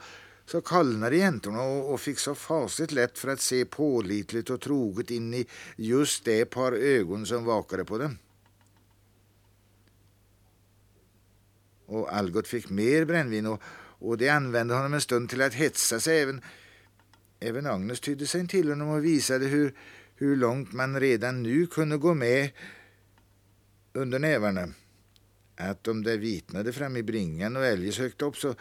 så 0.47 0.61
kallnade 0.61 1.17
jäntorna 1.17 1.63
och, 1.63 1.93
och 1.95 2.01
fick 2.01 2.19
så 2.19 2.35
fasligt 2.35 2.93
lätt 2.93 3.19
för 3.19 3.29
att 3.29 3.41
se 3.41 3.65
pålitligt 3.65 4.51
och 4.51 4.61
troget 4.61 5.11
in 5.11 5.35
i 5.35 5.47
just 5.77 6.25
det 6.25 6.45
par 6.45 6.73
ögon 6.73 7.27
som 7.27 7.45
vakade 7.45 7.85
på 7.85 7.99
dem. 7.99 8.19
Och 11.87 12.13
Algot 12.13 12.49
fick 12.49 12.71
mer 12.71 13.05
brännvin 13.05 13.47
och, 13.47 13.63
och 13.99 14.19
det 14.19 14.29
använde 14.29 14.75
honom 14.75 14.95
en 14.95 15.01
stund 15.01 15.31
till 15.31 15.43
att 15.43 15.55
hetsa 15.55 16.01
sig 16.01 16.21
även 16.21 16.43
Även 17.41 17.67
Agnes 17.67 18.01
tydde 18.01 18.27
sig 18.27 18.49
till 18.49 18.69
honom 18.69 18.89
och 18.89 19.05
visade 19.05 19.47
hur, 19.47 19.75
hur 20.15 20.37
långt 20.37 20.73
man 20.73 21.01
redan 21.01 21.43
nu 21.43 21.67
kunde 21.67 21.97
gå 21.97 22.15
med 22.15 22.51
under 23.93 24.19
nävarna. 24.19 24.69
Att 25.57 25.89
om 25.89 26.03
det 26.03 26.17
vitnade 26.17 26.73
fram 26.73 26.97
i 26.97 27.03
bringan 27.03 27.57
och 27.57 27.65
eljest 27.65 27.99
högt 27.99 28.23
upp 28.23 28.37
så, 28.37 28.55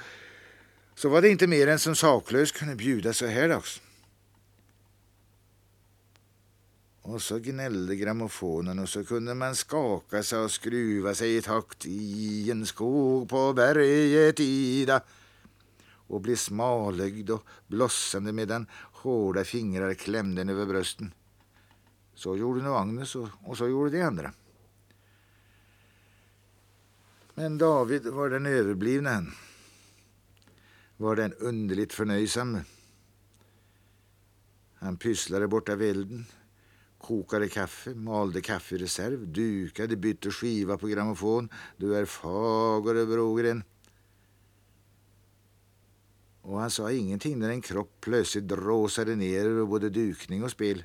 så 0.96 1.10
var 1.10 1.22
det 1.22 1.30
inte 1.30 1.48
mer 1.48 1.68
än 1.68 1.80
som 1.80 1.96
saklös 1.96 2.52
kunde 2.52 2.76
bjuda 2.76 3.14
så 3.14 3.26
här 3.26 3.50
dags. 3.50 3.82
Och 7.02 7.22
så 7.22 7.40
gnällde 7.40 7.96
grammofonen 7.96 8.80
och 8.80 8.90
så 8.90 9.06
kunde 9.06 9.34
man 9.34 9.56
skaka 9.56 10.24
sig 10.24 10.40
och 10.40 10.52
skruva 10.52 11.16
sig 11.16 11.36
i 11.36 11.42
takt 11.42 11.86
i 11.86 12.52
en 12.52 12.66
skog 12.66 13.30
på 13.30 13.54
berget 13.54 14.40
Ida 14.40 15.02
och 16.10 16.22
blev 16.22 16.36
smalögd 16.36 17.30
och 17.30 17.44
blossande 17.68 18.32
medan 18.32 18.68
hårda 18.72 19.44
fingrar 19.44 19.94
klämde 19.94 20.42
över 20.42 20.66
brösten. 20.66 21.14
Så 22.14 22.38
gjorde 22.38 22.64
nu 22.64 22.70
Agnes 22.70 23.16
och, 23.16 23.30
och 23.44 23.58
så 23.58 23.68
gjorde 23.68 23.90
de 23.90 24.02
andra. 24.02 24.34
Men 27.34 27.58
David 27.58 28.08
var 28.08 28.30
den 28.30 28.46
överblivna 28.46 29.10
han. 29.10 29.32
Var 30.98 31.16
den 31.16 31.34
underligt 31.34 31.94
förnöjsamme. 31.94 32.64
Han 34.76 34.98
pysslade 34.98 35.48
borta 35.48 35.76
vid 35.76 35.90
elden, 35.90 36.26
kokade 36.98 37.48
kaffe, 37.48 37.96
malde 37.96 38.42
kaffe 38.42 38.76
i 38.76 38.78
reserv, 38.78 39.28
dukade, 39.28 39.96
bytte 39.96 40.32
skiva 40.32 40.78
på 40.78 40.88
grammofon. 40.88 41.50
Du 41.78 41.96
är 41.96 42.06
fager 42.06 43.06
Brogren. 43.06 43.64
Och 46.50 46.60
han 46.60 46.72
sa 46.72 46.92
ingenting 46.92 47.40
när 47.40 47.50
en 47.50 47.62
kropp 47.62 47.98
plötsligt 48.02 48.48
dråsade 48.48 49.16
ner 49.16 49.46
över 49.46 49.66
både 49.66 49.90
dukning 49.90 50.44
och 50.44 50.52
spel. 50.52 50.84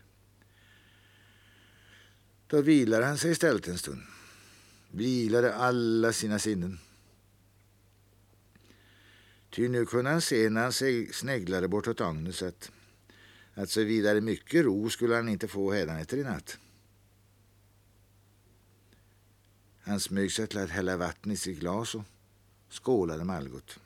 Då 2.46 2.60
vilade 2.60 3.04
han 3.06 3.18
sig 3.18 3.30
istället 3.30 3.68
en 3.68 3.78
stund. 3.78 4.02
Vilade 4.90 5.54
alla 5.54 6.12
sina 6.12 6.38
sinnen. 6.38 6.78
Ty 9.50 9.68
nu 9.68 9.86
kunde 9.86 10.10
han 10.10 10.20
se 10.20 10.50
när 10.50 10.62
han 10.62 10.72
sneglade 11.12 11.68
bortåt 11.68 12.00
Agnes 12.00 12.42
att, 12.42 12.70
att 13.54 13.70
så 13.70 13.84
vidare 13.84 14.20
mycket 14.20 14.64
ro 14.64 14.90
skulle 14.90 15.14
han 15.14 15.28
inte 15.28 15.48
få 15.48 15.72
hädanefter 15.72 16.16
i 16.16 16.22
natt. 16.22 16.58
Han 19.80 20.00
smög 20.00 20.32
sig 20.32 20.46
till 20.46 20.58
att 20.58 20.70
hälla 20.70 20.96
vatten 20.96 21.32
i 21.32 21.36
sitt 21.36 21.60
glas 21.60 21.94
och 21.94 22.04
skålade 22.70 23.24
med 23.24 23.36
Algot. 23.36 23.78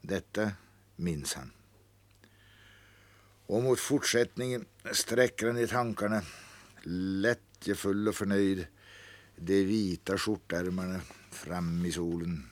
Detta 0.00 0.52
minns 0.96 1.34
han. 1.34 1.52
Och 3.46 3.62
mot 3.62 3.80
fortsättningen 3.80 4.64
sträcker 4.92 5.46
han 5.46 5.58
i 5.58 5.66
tankarna, 5.66 6.22
lättjefull 6.82 8.08
och 8.08 8.14
förnöjd, 8.14 8.66
de 9.36 9.64
vita 9.64 10.18
skjortärmarna 10.18 11.00
fram 11.30 11.84
i 11.86 11.92
solen. 11.92 12.50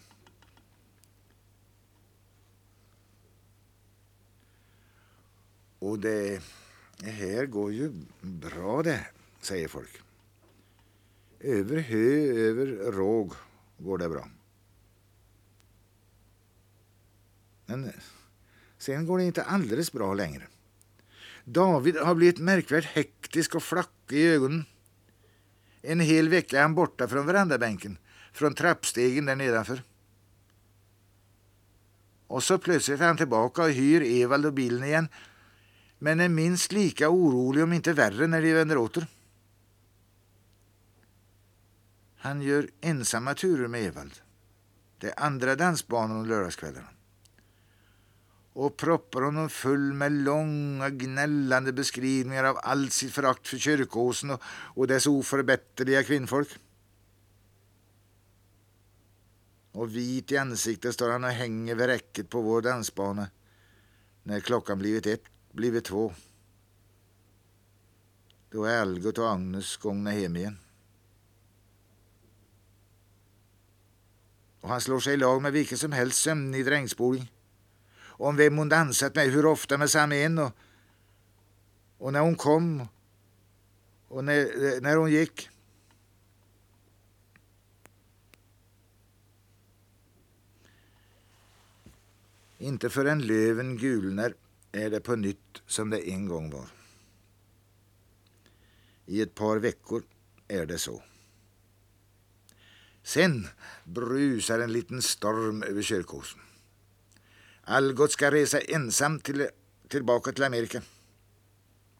Och 5.78 5.98
det 5.98 6.42
här 7.02 7.46
går 7.46 7.72
ju 7.72 7.92
bra 8.20 8.82
det, 8.82 9.06
säger 9.40 9.68
folk. 9.68 10.00
Över 11.40 11.78
hö, 11.78 12.32
över 12.48 12.66
råg 12.92 13.32
går 13.78 13.98
det 13.98 14.08
bra. 14.08 14.28
Men 17.66 17.84
eh, 17.84 17.90
sen 18.78 19.06
går 19.06 19.18
det 19.18 19.24
inte 19.24 19.42
alldeles 19.42 19.92
bra 19.92 20.14
längre. 20.14 20.46
David 21.44 21.96
har 21.96 22.14
blivit 22.14 22.38
märkvärt 22.38 22.84
hektisk 22.84 23.54
och 23.54 23.62
flackig 23.62 24.16
i 24.16 24.26
ögonen. 24.26 24.64
En 25.82 26.00
hel 26.00 26.28
vecka 26.28 26.58
är 26.58 26.62
han 26.62 26.74
borta 26.74 27.08
från 27.08 27.26
verandabänken, 27.26 27.98
från 28.32 28.54
trappstegen 28.54 29.26
där 29.26 29.36
nedanför. 29.36 29.82
Och 32.26 32.42
så 32.42 32.58
plötsligt 32.58 33.00
är 33.00 33.06
han 33.06 33.16
tillbaka 33.16 33.62
och 33.62 33.70
hyr 33.70 34.22
Evald 34.22 34.46
och 34.46 34.52
bilen 34.52 34.84
igen, 34.84 35.08
men 35.98 36.20
är 36.20 36.28
minst 36.28 36.72
lika 36.72 37.08
orolig 37.08 37.64
om 37.64 37.72
inte 37.72 37.92
värre 37.92 38.26
när 38.26 38.42
de 38.42 38.54
vänder 38.54 38.78
åter. 38.78 39.06
Han 42.16 42.42
gör 42.42 42.70
ensamma 42.80 43.34
turer 43.34 43.68
med 43.68 43.86
Evald. 43.86 44.12
Det 44.98 45.06
är 45.06 45.24
andra 45.24 45.56
dansbanor 45.56 46.16
om 46.16 46.26
lördagskvällarna 46.26 46.88
och 48.56 48.76
proppar 48.76 49.22
honom 49.22 49.48
full 49.48 49.92
med 49.92 50.12
långa 50.12 50.90
gnällande 50.90 51.72
beskrivningar 51.72 52.44
av 52.44 52.58
allt 52.62 52.92
sitt 52.92 53.12
förakt 53.12 53.48
för 53.48 53.58
kyrkåsen 53.58 54.30
och, 54.30 54.42
och 54.48 54.86
dess 54.86 55.06
oförbätterliga 55.06 56.02
kvinnfolk. 56.02 56.48
Och 59.72 59.96
vit 59.96 60.32
i 60.32 60.36
ansiktet 60.36 60.94
står 60.94 61.10
han 61.10 61.24
och 61.24 61.30
hänger 61.30 61.74
vid 61.74 61.86
räcket 61.86 62.28
på 62.28 62.40
vår 62.40 62.62
dansbana 62.62 63.28
när 64.22 64.40
klockan 64.40 64.78
blivit 64.78 65.06
ett, 65.06 65.24
blivit 65.52 65.84
två. 65.84 66.12
Då 68.50 68.64
är 68.64 68.80
Algot 68.80 69.18
och 69.18 69.30
Agnes 69.30 69.76
gångna 69.76 70.10
hem 70.10 70.36
igen. 70.36 70.58
och 74.66 74.72
han 74.72 74.80
slår 74.80 75.00
sig 75.00 75.14
i 75.14 75.16
lag 75.16 75.42
med 75.42 75.52
vilken 75.52 75.78
som 75.78 75.92
helst 75.92 76.22
sömnig 76.22 76.64
drängspoling. 76.64 77.32
Om 78.18 78.36
vem 78.36 78.58
hon 78.58 78.68
dansat 78.68 79.14
med 79.14 79.30
hur 79.30 79.46
ofta 79.46 79.78
med 79.78 79.90
samma 79.90 80.16
en 80.16 80.38
och, 80.38 80.52
och 81.98 82.12
när 82.12 82.20
hon 82.20 82.36
kom 82.36 82.88
och 84.08 84.24
när, 84.24 84.80
när 84.80 84.96
hon 84.96 85.10
gick. 85.10 85.48
Inte 92.58 92.90
förrän 92.90 93.26
löven 93.26 93.76
gulnar 93.76 94.34
är 94.72 94.90
det 94.90 95.00
på 95.00 95.16
nytt 95.16 95.62
som 95.66 95.90
det 95.90 96.10
en 96.10 96.28
gång 96.28 96.50
var. 96.50 96.66
I 99.06 99.22
ett 99.22 99.34
par 99.34 99.56
veckor 99.56 100.02
är 100.48 100.66
det 100.66 100.78
så. 100.78 101.02
Sen 103.02 103.46
brusar 103.84 104.58
en 104.58 104.72
liten 104.72 105.02
storm 105.02 105.62
över 105.62 105.82
Kyrkåsen. 105.82 106.40
Algot 107.68 108.12
ska 108.12 108.30
resa 108.30 108.60
ensam 108.60 109.20
till, 109.20 109.48
tillbaka 109.88 110.32
till 110.32 110.44
Amerika. 110.44 110.82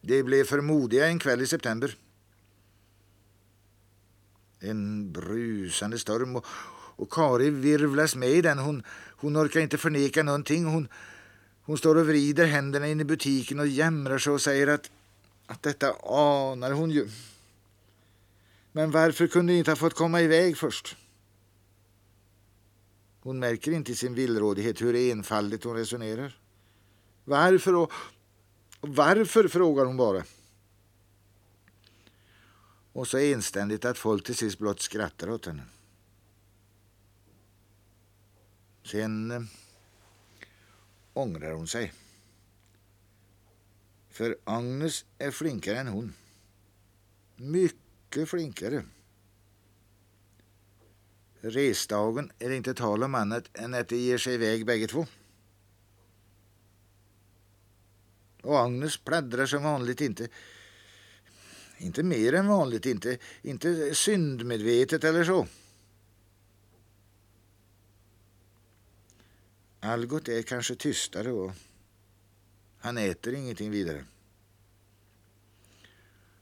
Det 0.00 0.22
blev 0.22 0.44
för 0.44 0.60
modiga 0.60 1.06
en 1.06 1.18
kväll 1.18 1.42
i 1.42 1.46
september. 1.46 1.96
En 4.60 5.12
brusande 5.12 5.98
storm 5.98 6.36
och, 6.36 6.46
och 6.96 7.12
Kari 7.12 7.50
virvlas 7.50 8.16
med 8.16 8.30
i 8.30 8.42
den. 8.42 8.58
Hon, 8.58 8.82
hon 9.08 9.36
orkar 9.36 9.60
inte 9.60 9.78
förneka 9.78 10.22
någonting. 10.22 10.64
Hon, 10.64 10.88
hon 11.62 11.78
står 11.78 11.96
och 11.96 12.06
vrider 12.06 12.46
händerna 12.46 12.86
in 12.86 13.00
i 13.00 13.04
butiken 13.04 13.60
och 13.60 13.66
jämrar 13.66 14.18
sig 14.18 14.32
och 14.32 14.40
säger 14.40 14.66
att, 14.66 14.90
att 15.46 15.62
detta 15.62 15.92
anar 16.08 16.70
hon 16.70 16.90
ju. 16.90 17.08
Men 18.72 18.90
varför 18.90 19.26
kunde 19.26 19.54
inte 19.54 19.70
ha 19.70 19.76
fått 19.76 19.94
komma 19.94 20.20
iväg 20.20 20.56
först? 20.56 20.96
Hon 23.26 23.38
märker 23.38 23.72
inte 23.72 23.92
i 23.92 23.94
sin 23.94 24.14
villrådighet 24.14 24.82
hur 24.82 24.94
enfaldigt 24.94 25.64
hon 25.64 25.76
resonerar. 25.76 26.38
Varför 27.24 27.74
och, 27.74 27.92
och 28.80 28.88
varför, 28.88 29.48
frågar 29.48 29.84
hon 29.84 29.96
bara. 29.96 30.24
Och 32.92 33.08
så 33.08 33.18
enständigt 33.18 33.84
att 33.84 33.98
folk 33.98 34.24
till 34.26 34.34
sist 34.34 34.58
blott 34.58 34.80
skrattar 34.80 35.30
åt 35.30 35.46
henne. 35.46 35.62
Sen 38.84 39.30
eh, 39.30 39.42
ångrar 41.12 41.52
hon 41.52 41.66
sig. 41.66 41.92
För 44.10 44.36
Agnes 44.44 45.04
är 45.18 45.30
flinkare 45.30 45.78
än 45.78 45.88
hon. 45.88 46.14
Mycket 47.36 48.28
flinkare. 48.28 48.84
Resdagen 51.40 52.32
är 52.38 52.48
det 52.48 52.56
inte 52.56 52.74
tal 52.74 53.02
om 53.02 53.14
annat 53.14 53.58
än 53.58 53.74
att 53.74 53.88
de 53.88 53.96
ger 53.96 54.18
sig 54.18 54.34
iväg 54.34 54.66
bägge 54.66 54.86
två. 54.86 55.06
Och 58.42 58.60
Agnes 58.60 58.96
pladdrar 58.96 59.46
som 59.46 59.62
vanligt 59.62 60.00
inte 60.00 60.28
inte 61.78 62.02
mer 62.02 62.32
än 62.32 62.46
vanligt, 62.46 62.86
inte, 62.86 63.18
inte 63.42 63.94
syndmedvetet 63.94 65.04
eller 65.04 65.24
så. 65.24 65.46
Algot 69.80 70.28
är 70.28 70.42
kanske 70.42 70.74
tystare 70.74 71.32
och 71.32 71.52
han 72.78 72.98
äter 72.98 73.34
ingenting 73.34 73.70
vidare. 73.70 74.04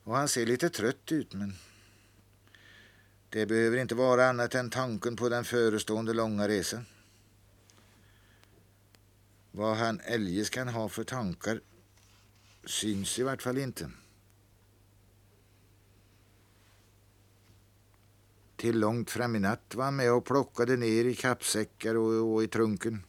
Och 0.03 0.17
han 0.17 0.29
ser 0.29 0.47
lite 0.47 0.71
trött 0.71 1.13
ut, 1.13 1.35
men 1.35 1.55
det 3.35 3.47
behöver 3.47 3.77
inte 3.77 3.95
vara 3.95 4.29
annat 4.29 4.55
än 4.55 4.71
tanken 4.71 5.17
på 5.17 5.29
den 5.29 5.45
förestående 5.45 6.13
långa 6.13 6.49
resan. 6.49 6.87
Vad 9.51 9.77
han 9.77 10.01
eljest 10.01 10.51
kan 10.51 10.69
ha 10.69 10.89
för 10.89 11.05
tankar 11.05 11.61
syns 12.65 13.19
i 13.19 13.23
vart 13.23 13.43
fall 13.43 13.59
inte. 13.59 13.91
Till 18.57 18.79
långt 18.79 19.11
fram 19.11 19.37
i 19.37 19.39
natt 19.39 19.75
var 19.75 19.85
han 19.85 19.97
med 19.97 20.13
och 20.13 20.25
plockade 20.25 20.77
ner 20.77 21.05
i 21.05 21.15
kappsäckar 21.15 21.95
och, 21.95 22.35
och 22.35 22.43
i 22.43 22.49
trunken. 22.49 23.03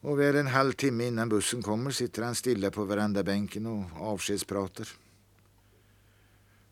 Och 0.00 0.20
väl 0.20 0.36
en 0.36 0.46
halv 0.46 0.72
timme 0.72 1.06
innan 1.06 1.28
bussen 1.28 1.62
kommer 1.62 1.90
sitter 1.90 2.22
han 2.22 2.34
stilla 2.34 2.70
på 2.70 2.84
verandabänken 2.84 3.66
och 3.66 3.84
avskedspratar. 4.00 5.07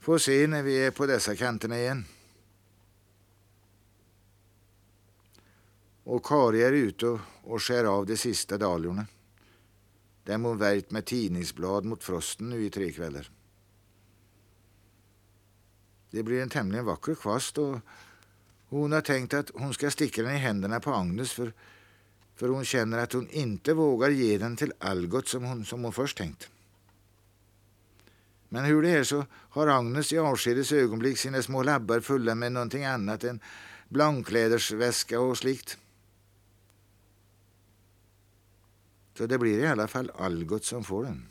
Får 0.07 0.19
se 0.19 0.47
när 0.47 0.63
vi 0.63 0.87
är 0.87 0.91
på 0.91 1.07
dessa 1.07 1.37
kanterna 1.37 1.79
igen. 1.79 2.05
Och 6.05 6.25
Kari 6.25 6.63
är 6.63 6.73
ute 6.73 7.07
och, 7.07 7.21
och 7.43 7.63
skär 7.63 7.85
av 7.85 8.07
de 8.07 8.17
sista 8.17 8.59
dahliorna. 8.59 9.07
Dem 10.25 10.45
hon 10.45 10.59
värjt 10.59 10.91
med 10.91 11.05
tidningsblad 11.05 11.85
mot 11.85 12.05
frosten 12.05 12.51
nu 12.51 12.65
i 12.65 12.71
tre 12.71 12.93
kvällar. 12.93 13.31
Det 16.11 16.23
blir 16.23 16.43
en 16.43 16.49
tämligen 16.49 16.85
vacker 16.85 17.15
kvast 17.15 17.59
och 17.59 17.79
hon 18.69 18.93
har 18.93 19.01
tänkt 19.01 19.35
att 19.35 19.51
hon 19.55 19.75
ska 19.75 19.91
sticka 19.91 20.23
den 20.23 20.35
i 20.35 20.39
händerna 20.39 20.81
på 20.81 20.91
Agnes 20.91 21.33
för, 21.33 21.53
för 22.35 22.49
hon 22.49 22.65
känner 22.65 22.99
att 22.99 23.13
hon 23.13 23.29
inte 23.29 23.75
vågar 23.75 24.11
ge 24.11 24.39
den 24.39 24.57
till 24.57 24.73
Algot 24.79 25.29
som 25.29 25.45
hon, 25.45 25.65
som 25.65 25.85
hon 25.85 25.93
först 25.93 26.19
tänkt. 26.19 26.51
Men 28.49 28.65
hur 28.65 28.83
det 28.83 28.91
är 28.91 29.05
så 29.05 29.25
har 29.33 29.67
Agnes 29.67 30.13
i 30.13 30.19
avskedets 30.19 30.73
ögonblick 30.73 31.19
sina 31.19 31.43
små 31.43 31.63
labbar 31.63 32.01
fulla 32.01 32.35
med 32.35 32.53
någonting 32.53 32.85
annat 32.85 33.25
än 33.25 33.41
blankklädersväska 33.89 35.21
och 35.21 35.39
slikt. 35.39 35.79
Så 39.15 39.27
det 39.27 39.39
blir 39.39 39.59
i 39.59 39.67
alla 39.67 39.89
fall 39.89 40.11
Algot 40.11 40.65
som 40.65 40.85
får 40.85 41.05
den. 41.05 41.29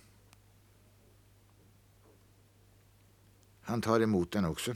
Han 3.62 3.82
tar 3.82 4.00
emot 4.00 4.32
den 4.32 4.46
också. 4.46 4.76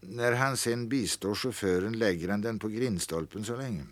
När 0.00 0.32
han 0.32 0.56
sen 0.56 0.88
bistår 0.88 1.34
chauffören 1.34 1.98
lägger 1.98 2.28
han 2.28 2.40
den 2.40 2.58
på 2.58 2.68
grindstolpen 2.68 3.44
så 3.44 3.56
länge. 3.56 3.86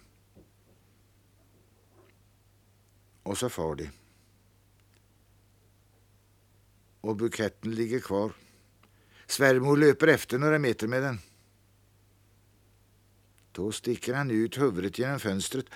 Och 3.23 3.39
så 3.39 3.49
far 3.49 3.75
de 3.75 3.91
och 7.03 7.17
buketten 7.17 7.75
ligger 7.75 8.01
kvar. 8.01 8.33
Svärmor 9.27 9.77
löper 9.77 10.07
efter 10.07 10.39
några 10.39 10.59
meter 10.59 10.87
med 10.87 11.03
den. 11.03 11.19
Då 13.53 13.73
sticker 13.73 14.15
han 14.15 14.31
ut 14.31 14.59
huvudet 14.59 14.99
genom 14.99 15.21
fönstret 15.21 15.67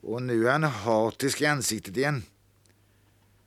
och 0.00 0.22
nu 0.22 0.48
är 0.48 0.52
han 0.52 0.64
hatisk 0.64 1.40
i 1.40 1.46
ansiktet 1.46 1.96
igen. 1.96 2.22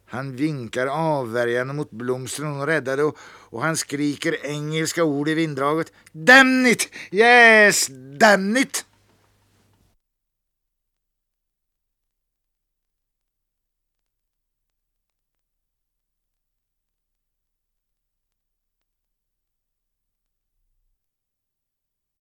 Han 0.06 0.36
vinkar 0.36 0.88
avvärjande 0.88 1.74
mot 1.74 1.92
blomstren 1.92 2.48
hon 2.48 2.66
räddade 2.66 3.04
och, 3.04 3.18
och 3.22 3.62
han 3.62 3.78
skriker 3.78 4.46
engelska 4.46 5.04
ord 5.04 5.30
i 5.30 5.34
vinddraget. 5.34 5.94
Damn 6.12 6.66
it! 6.66 6.90
Yes, 7.12 7.88
damn 8.20 8.58
it! 8.58 8.86